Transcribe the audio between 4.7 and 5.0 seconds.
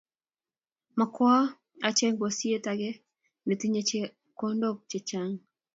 che